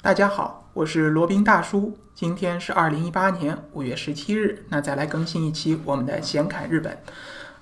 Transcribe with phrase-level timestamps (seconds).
[0.00, 1.98] 大家好，我是罗宾大叔。
[2.14, 6.96] 今天是二零一八年五月十七日，那再来更新一期我们的闲侃日本。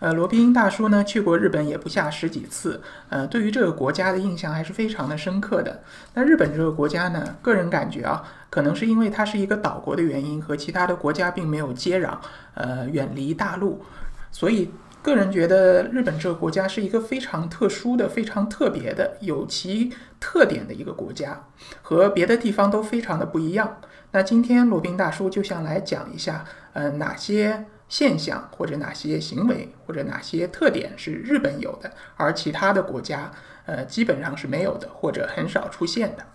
[0.00, 5.82] 呃，罗宾大叔呢去过日本也不下十几次，呃，对于这个国家的印象还是非常的深刻的。
[6.12, 12.18] 那日本这个国家呢，个人感觉啊，可能是因为它是一个岛国的原因，和其他的国家并没有接壤，
[12.52, 13.82] 呃，远离大陆，
[14.30, 14.70] 所以。
[15.06, 21.46] 个人觉得日本这个国家是一个非常特殊的、非常特别的、有其特点的一个国家，
[21.80, 23.80] 和别的地方都非常的不一样。
[24.10, 33.30] 那今天罗宾大叔就想来讲一下，呃，哪些现象或者哪些行为或者哪些特点是日本有的，而其他的国家，
[33.66, 36.26] 呃，基本上是没有的或者很少出现的。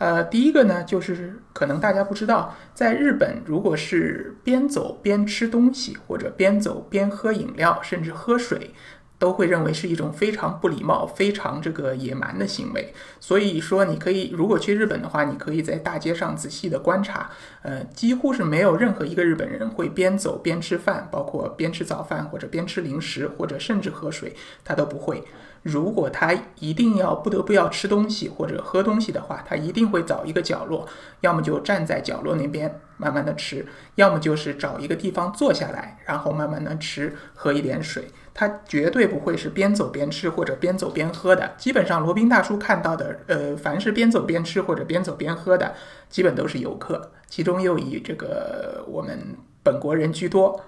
[0.00, 8.70] 呃，第一个呢，就是可能大家不知道，在日本，如果是边走边吃东西，或者边走边喝饮料，甚至喝水，
[9.18, 12.94] 都会认为是一种非常不礼貌、非常这个野蛮的行为。
[13.20, 24.34] 所以说，你可以如果去日本的话，你可以在大街上仔细的观察，呃，几乎是没有任何一个日本人会边走边吃饭，包括边吃早饭或者边吃零食，或者甚至喝水，
[24.64, 25.22] 他都不会。
[25.62, 30.88] 如果他一定要不得不要吃东西或者喝东西的话，他一定会找一个角落，
[31.20, 33.66] 要么就站在角落那边慢慢的吃，
[33.96, 38.04] 要么就是找一个地方坐下来，然后慢慢的吃，喝一点水。
[38.32, 41.52] 他绝对不会是边走边吃或者边走边喝的。
[41.58, 45.74] 基本上罗宾大叔看到的，呃，凡是边走边吃或者边走边喝的，
[46.08, 49.36] 基本都是游客，其中又以这个我们。
[49.62, 50.60] 本国人居多，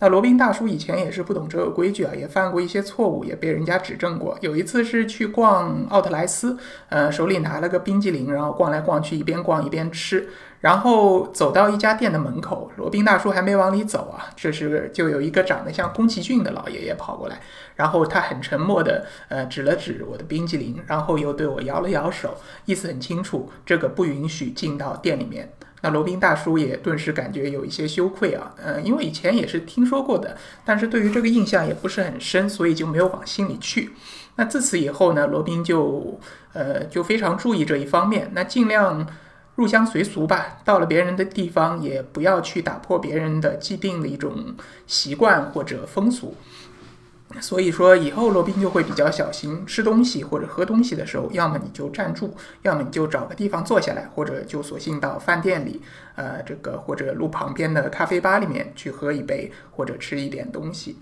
[0.00, 4.36] 那罗宾大叔以前也是不懂这个规矩啊，也犯过一些错误，也被人家指正过。
[4.40, 6.56] 有一次是去逛奥特莱斯，
[6.88, 10.28] 呃，手里拿了个冰激凌，然后逛来逛去，一边逛一边吃。
[10.60, 17.40] 然后走到一家店的门口，罗宾大叔还没往里走啊，这时就有一个长得像宫崎骏的老爷爷跑过来，
[17.76, 25.50] 然后他很沉默的，呃，指了指我的冰激凌，然后又对我摇了摇手，意思很清楚，这个不允许进到店里面。
[25.82, 33.90] 那罗宾大叔也顿时感觉有一些羞愧啊，嗯，因为以前也是听说过的，但是对于这个印象也不是很深，所以就没有往心里去。
[34.36, 36.18] 那自此以后呢，罗宾就
[36.52, 39.06] 呃就非常注意这一方面，那尽量
[39.56, 44.54] 入乡随俗吧，到了别人的地方也不要去打破别人的既定的一种
[44.86, 46.34] 习惯或者风俗。
[47.38, 55.80] 所以说，以后罗宾就会比较小心吃东西或者喝东西的时候，要么你就站住，要么你就找个地方坐下来，或者就索性到饭店里，
[56.16, 60.98] 呃，这个或者路旁边的咖啡吧里面去喝一杯或者吃一点东西。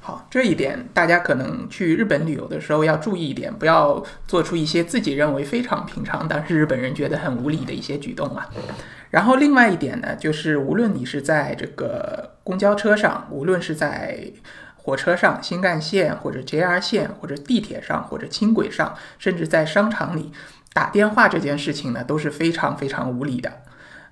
[0.00, 8.48] 好，这一点大家可能去日本旅游的时候要注意一点，不要做出一些自己认为非常平常，但是日本人觉得很无理的一些举动啊。
[9.10, 14.24] 然后另外一点呢，就是无论你是在这个公交车上，无论是在
[14.82, 20.32] 火车上、新干线或者 JR 线或者地铁上或者轻轨上，甚至在商场里
[20.72, 23.52] 打电话这件事情呢，都是非常非常无理的。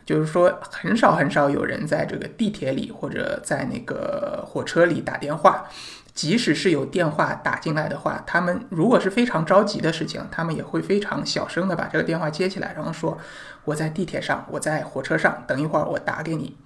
[0.07, 5.67] 就是说，很少很少有人在这个地铁里或者在那个火车里打电话。
[6.13, 13.17] 即使是有电话打进来的话，他们如果是非常着急的事情，他们也会非常小声的把这个电话接起来，然后说
[13.65, 16.57] ：“我在地铁上，我在火车上，等一会儿我打给你。”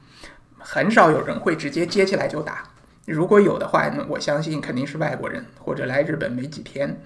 [0.59, 2.65] 很少有人会直接接起来就打。
[3.07, 7.03] 如果有的话，那我相信肯定是外国人或者来日本没几天，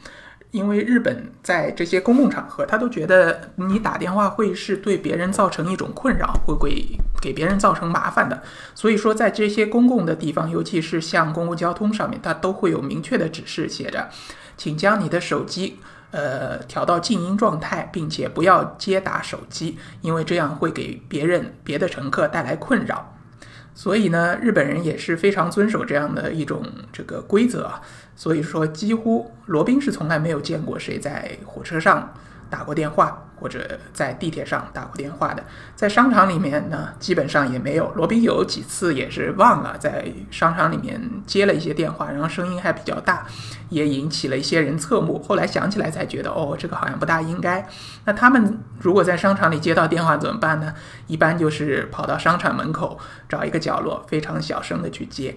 [0.53, 8.43] 因为日本在这些公共场合，他都觉得你打电话会是对别人造成一种困扰，会给给别人造成麻烦的。
[8.75, 14.09] 所以说，在这些公共的地方，尤其是像公共交通上面，它都会有明确的指示，写着，
[14.57, 15.81] 请将你的手机
[16.13, 23.18] 呃调到静音状态，并且不要接打手机，因为这样会给别人别的乘客带来困扰。
[23.79, 26.61] 所以呢，日本人也是非常遵守这样的一种
[26.93, 27.81] 这个规则啊。
[28.17, 32.13] 所以说，几乎罗宾是从来没有见过谁在火车上
[32.51, 33.25] 打过电话。
[33.41, 35.45] 或者在地铁上打过电话的，
[35.77, 37.89] 在商场里面呢，基本上也没有。
[37.95, 43.25] 罗宾有几次也是忘了在商场里面接了一些电话，然后声音还比较大，
[43.69, 45.23] 也引起了一些人侧目。
[45.23, 47.65] 后来想起来才觉得，哦，这个好像不大应该。
[48.07, 50.75] 那他们如果在商场里接到电话怎么办呢？
[51.07, 52.99] 一般就是跑到商场门口
[53.29, 55.37] 找一个角落，非常小声的去接。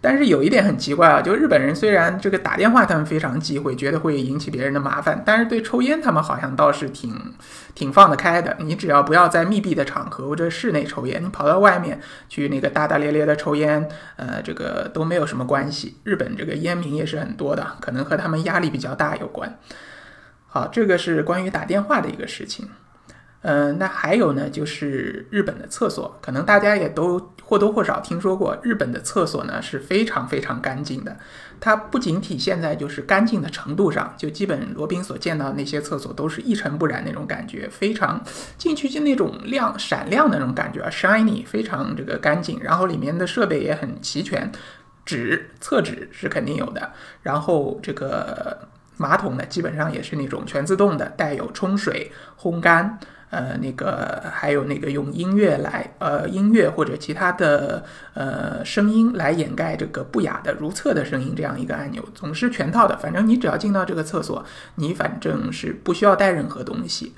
[0.00, 7.34] 但是有一点很奇怪啊，就日本人虽然这个打电话他们非常忌讳，觉得会引起别人的麻烦，但是对抽烟他们好像倒是挺
[7.74, 8.56] 挺放得开的。
[8.60, 15.96] 你只要不要在密闭的场合或者室内抽烟，你跑到外面去那个大大咧咧的抽烟，呃，这个都没有什么关系。
[16.04, 19.58] 日本这个烟民也是很多的，可能和他们压力比较大有关。
[20.46, 22.68] 好，这个是关于打电话的一个事情。
[23.42, 31.16] 嗯，那还有呢，就是日本的厕所，可能大家也都或多或少听说过，日本的厕所呢是非常非常干净的。
[31.60, 38.22] 它不仅体现在就是干净的程度上，就基本罗宾所见到的那些厕所都是一尘不染那种感觉，非常
[38.56, 42.60] 进去就那种亮闪亮的那种感觉啊，shiny，非常这个干净。
[42.60, 44.50] 然后里面的设备也很齐全，
[45.04, 46.92] 纸厕纸是肯定有的，
[47.22, 52.98] 然后这个马桶呢基本上也是那种全自动的，带有冲水、烘干。
[53.30, 57.84] 呃，那个还有那个用音乐来，呃，音乐或者其他的
[58.14, 62.96] 呃声音来掩盖这个不雅的如厕的声音，这样一个按钮，总是全套的。
[62.96, 64.42] 反正你只要进到这个厕所，
[64.76, 67.12] 你反正是不需要带任何东西，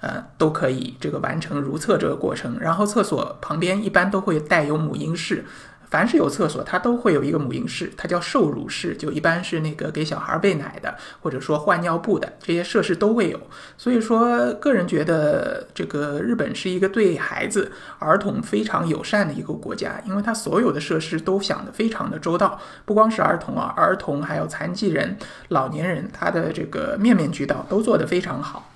[0.00, 2.60] 呃，都可以这个完成如厕这个过程。
[2.60, 5.44] 然后厕所旁边一般都会带有母婴室。
[5.90, 13.40] 凡是有厕所，它都会有一个母婴室，它叫受乳室，就一般是那个给小孩喂奶的，或者说换尿布的这些设施都会有。
[13.78, 25.16] 所以说，个人觉得这个日本是一个对孩子、儿童非常友善的一个国家，因为它所有的设施都想得非常的周到，不光是儿童啊，儿童还有残疾人、
[25.48, 28.70] 老年人，他的这个面面俱到都做得非常好。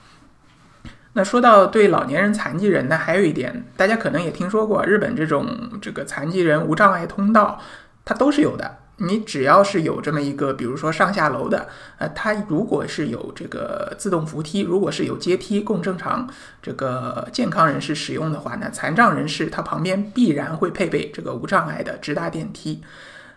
[1.13, 5.47] 那说到对老年人、残疾人呢，还有一点，大家可能也听说过，日本这种
[5.83, 7.61] 这个残疾人无障碍通道，
[8.05, 8.79] 它都是有的。
[9.03, 11.67] 你只要是有这么一个，比如说上下楼的，
[11.97, 16.29] 呃，它如果是有这个自动扶梯，如果是有阶梯供正常
[16.63, 22.83] 这个健康人士使用的话，那残障人士他旁边必然会配备这个无障碍的直达电梯，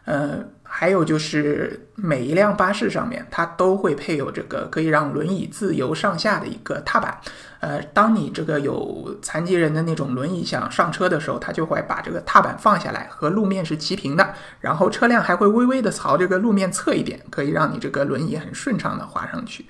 [0.06, 0.44] 呃。
[0.76, 7.16] 还有就是每一辆巴士上面，它都会配有这个可以让轮椅自由上下的一个踏板。
[7.60, 14.34] 呃，当你这个有残疾人的那种轮椅想上车的时候，它就会把这个踏板放下来，和路面是齐平的。
[14.62, 19.68] 然后车辆还会微微的朝这个路面侧一点，可以让你这个轮椅很顺畅的滑上去。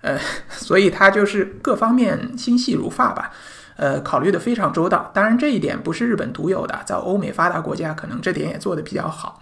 [0.00, 0.18] 呃，
[0.50, 3.30] 所以它就是各方面心细如发吧。
[3.76, 5.10] 呃，考虑的非常周到。
[5.14, 9.40] 当然，这一点不是日本独有的，在欧美发达国家可能这点也做得比较好。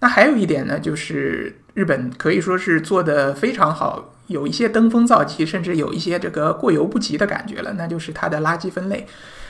[0.00, 7.72] 那还有一点呢，就是日本可以说是做的非常好，有一些登峰造极，甚至有一些这个过犹不及的感觉了。
[7.72, 9.06] 那就是它的垃圾分类。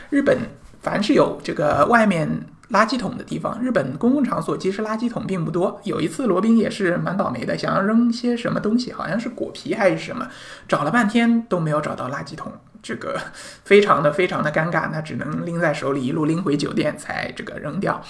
[0.09, 0.39] 日本
[0.81, 2.27] 凡是有这个外面
[2.71, 5.79] 垃圾桶的地方，日本公共场所其实垃圾桶并不多。
[5.85, 10.27] 有一次罗宾也是蛮倒霉的，想要扔些什么东西，好像是果皮还是什么，
[10.67, 12.51] 找了半天都没有找到垃圾桶，
[12.83, 13.21] 这个
[13.65, 18.03] 非常的非常的尴尬，那只能拎在手里一路拎回酒店才这个扔掉。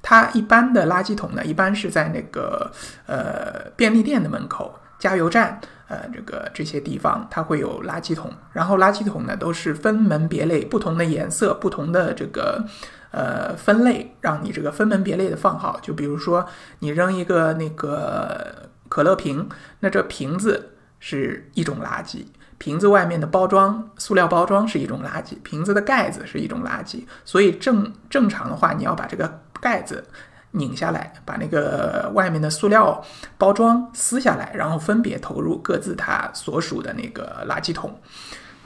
[0.00, 2.70] 它一般的垃圾桶呢，一般是在那个
[3.06, 8.32] 呃便利店的门口、加油站，呃这个这些地方，它会有垃圾桶。
[8.52, 12.64] 然后垃圾桶呢都是分门别类，不同的颜色、不同的这个
[13.10, 15.80] 呃分类，让你这个分门别类的放好。
[15.82, 16.46] 就比如说
[16.78, 19.48] 你扔一个那个可乐瓶，
[19.80, 22.24] 那这瓶子是一种垃圾。
[22.58, 27.04] 瓶子外面的包装，塑料包装是一种垃圾，瓶子的盖子是一种垃圾。
[27.24, 30.04] 所以正正常的话，你要把这个盖子
[30.50, 33.02] 拧下来，把那个外面的塑料
[33.36, 37.98] 包装撕下来，然后分别投入各自它所属的那个垃圾桶。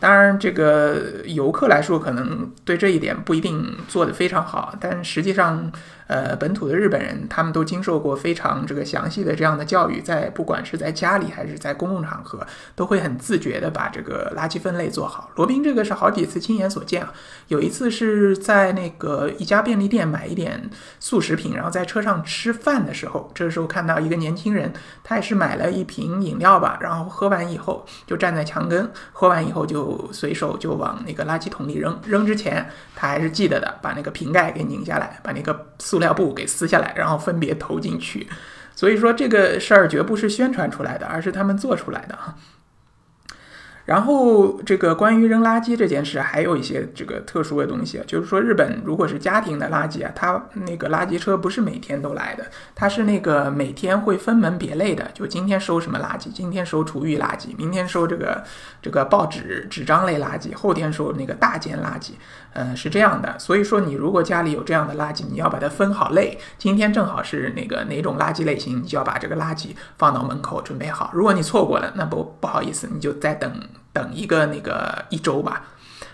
[0.00, 5.70] 当然，这个游客来说，可能对这一点不一定做得非常好，但实际上。
[6.06, 15.30] 呃，本土的日本人，他们都经受过非常这个详细的这样的教育，在不管是在家里还是在公共场合，都会很自觉的把这个垃圾分类做好。
[15.36, 17.12] 罗宾这个是好几次亲眼所见啊，
[17.48, 20.68] 有一次是在那个一家便利店买一点
[21.00, 24.72] 速食品，然后在车上吃饭的时候，这时候看到一个年轻人，
[25.02, 35.54] 他也是买了一瓶饮料吧，然后喝完以后就站在墙根，喝完以后就随手就往那个垃圾桶里扔，扔之前他还是记得的，把那个瓶盖给拧下来，把那个
[35.92, 38.26] 塑料布给撕下来，然后分别投进去，
[38.74, 42.34] 所以说这个事儿绝不是宣传出来的，而是他们做出来的哈。
[43.84, 52.46] 然后，这个关于扔垃圾这件事，还有一些这个特殊的东西，就是说，日本如果是家庭的垃圾啊，它那个垃圾车不是每天都来的，
[52.76, 58.44] 它是那个每天会分门别类的，就今天收什么垃圾，今天收厨余垃圾，明天收这个
[58.80, 62.12] 这个报纸纸张类垃圾，后天收那个大件垃圾，
[62.52, 63.36] 嗯，是这样的。
[63.40, 71.10] 所以说，你如果家里有这样的垃圾，你要把它分好类，今天正好是那个哪种垃圾类型，你就要把这个垃圾放到门口准备好。
[71.12, 73.52] 如果你错过了，那不不好意思，你就再等。
[73.92, 75.62] 等一个那个一周吧。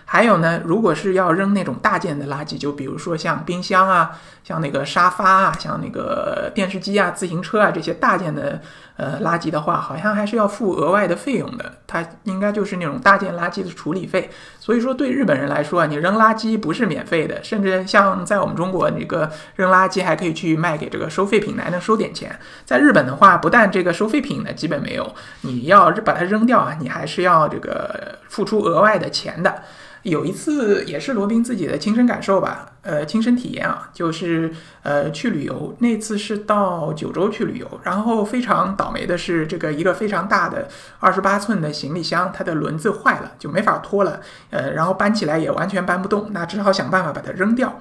[0.05, 8.59] 还有呢，如果是要扔那种大件的垃圾，就比如说像冰箱啊、像那个沙发啊、像那个电视机啊、自行车啊这些大件的
[8.99, 11.73] 呃垃圾的话，好像还是要付额外的费用的。
[11.87, 14.29] 它应该就是那种大件垃圾的处理费。
[14.59, 22.37] 所以说，对日本人来说啊，你扔垃圾不是免费的，甚至像在我们中国，那个扔垃圾还可以去卖给这个收废品，还能收点钱。
[22.65, 29.63] 在日本的话，不但这个收废品呢基本没有，你要把它扔掉啊，你还是要这个付出额外的钱的。
[30.03, 34.51] 有一次也是罗宾自己的亲身感受吧，呃，亲身体验啊，就是
[34.83, 40.67] 呃去旅游，那次是到九州去旅游，然后非常倒霉的是，这个一个非常大的
[40.99, 47.77] 二十八寸的行李箱，它的轮子坏了，就没法拖了，呃，然后搬起来也完全搬不动，那只好想办法把它扔掉。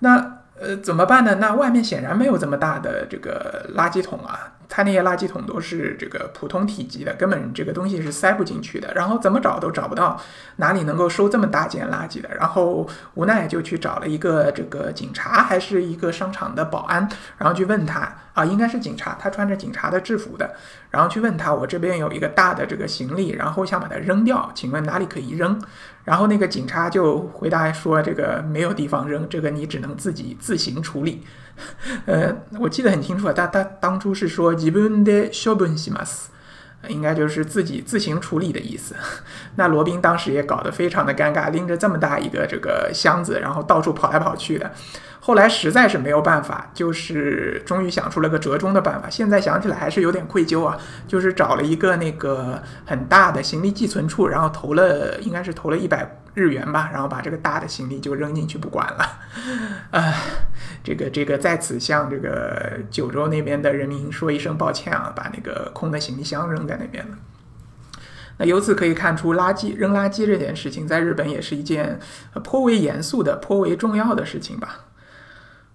[0.00, 1.36] 那呃怎么办呢？
[1.36, 4.54] 那外面显然没有这么大的这个垃圾桶啊。
[4.78, 8.94] 他那些垃圾桶都是这个普通体积的，根本这个东西是塞不进去的。
[8.94, 10.16] 然后怎么找都找不到
[10.54, 12.28] 哪里能够收这么大件垃圾的。
[12.32, 17.08] 然后无奈就去找了一个这个警察，还是一个商场的保安，
[17.38, 20.54] 然后去问他啊，应该是警察，他穿着警察的制服的。
[20.92, 25.60] 然后去问他，我这边有一个大的这个行李，然后想把它扔掉，请问哪里可以扔？
[26.04, 31.24] 然后那个警察就回答说，这个没有地方扔，这个你只能自己自行处理。
[32.06, 36.25] 呃，我记得很清楚啊，他他当初是说自分で処分します，
[36.87, 38.95] 应该就是自己自行处理的意思。
[39.55, 44.71] 那罗宾当时也搞得非常的尴尬，拎着这么大一个这个箱子，然后到处跑来跑去的。
[45.25, 49.09] 后来实在是没有办法，就是终于想出了个折中的办法。
[49.09, 50.77] 现在想起来还是有点愧疚啊，
[51.07, 59.19] 就是找了一个那个很大的行李寄存处，然后投了，应该是投了一百日元吧，然后把这个大的行李就扔进去不管了。
[59.91, 60.13] 呃，
[60.88, 67.18] 这个这个在此向这个九州那边的人民说一声抱歉啊，把那个空的行李箱扔在那边了。
[68.38, 72.00] 那由此可以看出，垃圾扔垃圾这件事情在日本也是一件
[72.42, 74.86] 颇为严肃的、颇为重要的事情吧。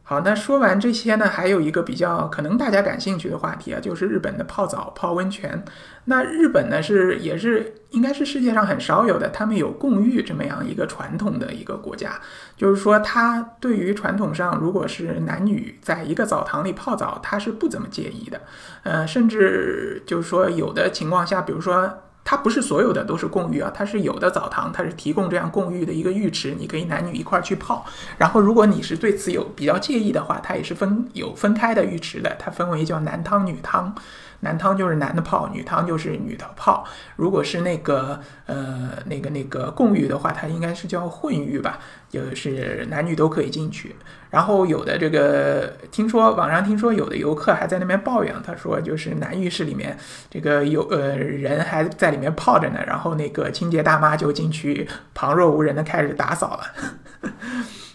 [0.05, 5.63] 好，那说完这些呢，还有一个比较可能大家感兴趣的话题啊，就是日本的泡澡、泡温泉。
[6.05, 12.19] 那日本呢是也是应该是世界上很少有的，他们有共浴这么样一个传统的一个国家，
[12.57, 18.41] 就是说他对于传统上如果是男女在一个澡堂里泡澡，他是不怎么介意的。
[18.83, 21.99] 呃，甚至就是说有的情况下，比如说。
[22.25, 27.85] 它不是所有的都是共浴啊，它是有的澡堂，它是提供这样共浴的一个浴池，你可以男女一块儿去泡。
[28.17, 33.93] 然后，如果你是对此有比较介意的话，它也是分有分开的浴池的，它分为叫男汤、女汤。
[34.43, 36.85] 男汤就是男的泡，女汤就是女的泡。
[37.15, 43.95] 如果是那个呃那个那个共浴的话，它应该是叫混浴吧，就是男女都可以进去。
[44.29, 49.97] 然后有的这个听说网上听说有的游客还在那边抱怨，他说就是男浴室里面
[50.29, 57.31] 这个有呃人还在里面泡着呢，然后那个清洁大妈就进去旁若无人的开始打扫了。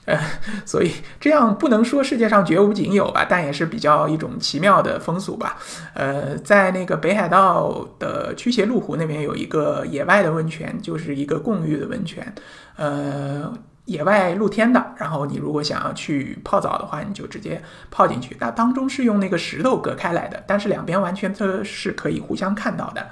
[0.09, 0.19] 呃，
[0.65, 5.59] 所以这样不能说世界上绝无仅有吧，但也是比较一种奇妙的风俗吧。
[5.93, 12.35] 呃，在那个北海道的驱邪路湖那边有一个野外的温泉，就是一个共浴的温泉，
[12.77, 13.53] 呃，
[13.89, 14.95] 野外露天的。
[14.97, 18.37] 然后你如果想要去泡澡的话，你就直接泡进去。
[18.39, 23.07] 那当中是用那个石头隔开来的，但是两边完全都是可以互相看到的。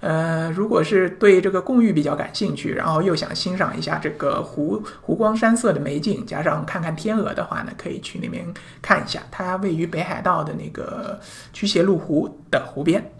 [0.00, 8.44] 呃，如果是对这个共浴比较感兴趣，然后又想欣赏一下这个湖湖光山色的美景，加上看看天鹅的话呢，可以去那边
[8.80, 9.22] 看一下。
[9.30, 11.20] 它位于北海道的那个
[11.52, 13.12] 驱邪路湖的湖边。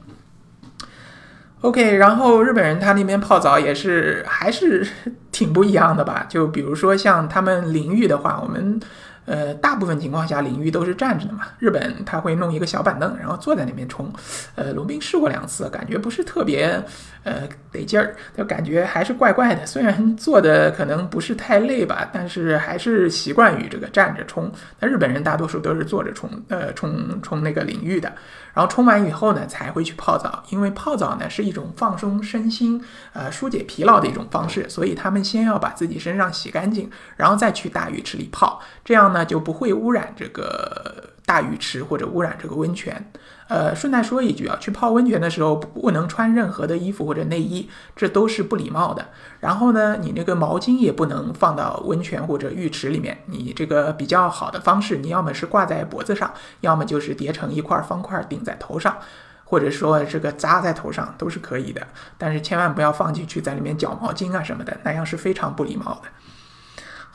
[1.60, 4.84] OK，然后日本人他那边泡澡也是还是
[5.32, 6.24] 挺不一样的吧？
[6.28, 8.78] 就比如说像他们淋浴的话，我们。
[9.24, 11.44] 呃，大部分情况下淋浴都是站着的嘛。
[11.60, 14.12] 日本他会弄一个小板凳，然后坐在那边冲。
[14.56, 16.82] 呃，罗宾试过两次，感觉不是特别
[17.22, 19.64] 呃得劲儿，就感觉还是怪怪的。
[19.64, 24.50] 虽然做的可能不是太累吧，但是还是习惯于这个站着冲。
[24.80, 28.12] 那日本人大多数都是坐着冲，呃，冲冲那个淋浴的。
[28.54, 32.82] 然后冲完以后呢，才会去泡澡，因为泡澡呢是一种放松身心、
[33.12, 43.12] 呃疏解疲劳的一种方式，所以他们先要把自己身上洗干净，然后再去大浴池里泡，这样呢就不会污染这个大浴池或者污染这个温泉。
[43.48, 49.06] 呃，顺带说一句啊，去泡温泉的时候不能穿任何的衣服或者内衣，这都是不礼貌的。
[49.40, 53.18] 然后呢，你那个毛巾也不能放到温泉或者浴池里面。
[53.26, 58.96] 你这个比较好的方式，你要么是挂在脖子上，要么就是叠成一块方块顶在头上，
[59.44, 61.86] 或者说这个扎在头上都是可以的。
[62.16, 66.08] 但是千万不要放进去在里面搅毛巾啊什么的，那样是非常不礼貌的。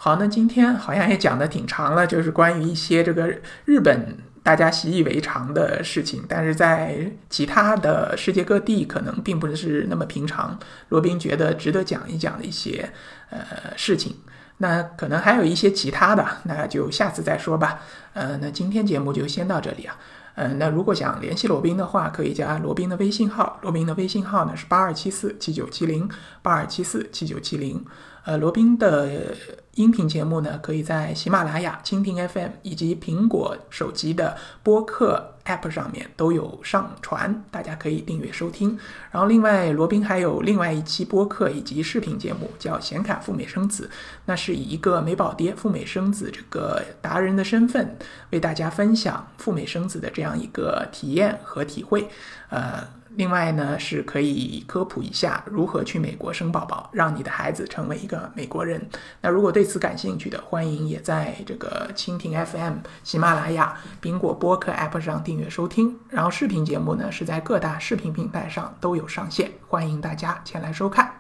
[0.08, 3.28] 好，那今天好像也讲的挺长了，就是关于一些这个
[3.66, 4.18] 日本。
[4.42, 10.58] 大家习以为常的事情，但是在其他的世界各地可能并不是那么平常。
[10.88, 12.90] 罗宾觉得值得讲一讲的一些
[13.30, 13.40] 呃
[13.76, 14.16] 事情，
[14.58, 17.80] 那可能还有一些其他的，那就下次再说吧。
[18.14, 19.96] 呃，那今天节目就先到这里啊。
[20.36, 26.08] 嗯，那如果想联系罗宾的话，可以加罗宾的微信号，罗宾的微信号呢是八二七四七九七零
[26.42, 27.84] 八二七四七九七零。
[28.24, 29.34] 呃，罗宾的
[29.76, 38.78] 音频节目呢，可以在喜马拉雅、蜻蜓 FM 以及苹果手机的播客 App 上面都有上传，大家可以订阅收听。
[39.10, 43.90] 然后，另外罗宾还有另外一期播客以及视频节目，叫《显卡赴美生子》，
[44.26, 47.98] 那是以一个美宝爹赴美生子这个达人的身份，
[48.32, 52.08] 为大家分享赴美生子的这样一个体验和体会。
[52.50, 52.86] 呃。
[53.18, 58.80] 另外呢，是可以科普一下如何去美国生宝宝，让你的孩子成为一个美国人。
[59.22, 65.98] 那如果对此感兴趣的，欢迎也在这个蜻蜓 FM、喜马拉雅、苹果播客 App 上订阅收听。
[66.10, 71.12] 然后视频节目呢，是在各大视频平台上都有上线，欢迎大家前来收看。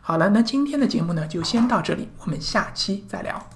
[0.00, 3.46] 好了，那今天的节目呢，就先到这里，我们下期再聊。